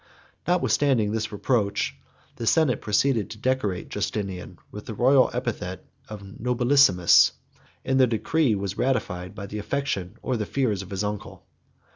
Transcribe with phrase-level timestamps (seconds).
[0.47, 1.95] Not withstanding this reproach,
[2.37, 7.33] the senate proceeded to decorate Justinian with the royal epithet of nobilissimus;
[7.85, 11.45] and their decree was ratified by the affection or the fears of his uncle.